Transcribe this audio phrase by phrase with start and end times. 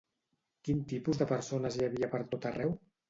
[0.67, 2.75] Quin tipus de persones hi havia per tot arreu?